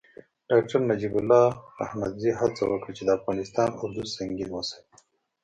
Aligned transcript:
ډاکتر 0.49 0.79
نجیب 0.89 1.13
الله 1.21 1.47
احمدزي 1.85 2.31
هڅه 2.41 2.63
وکړه 2.67 2.91
چې 2.97 3.03
د 3.05 3.09
افغانستان 3.19 3.69
اردو 3.81 4.01
سنګین 4.15 4.49
وساتي. 4.53 4.95